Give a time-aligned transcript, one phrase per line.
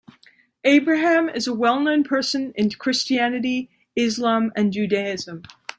[0.63, 5.43] Abraham is a well known person in Christianity, Islam and Judaism.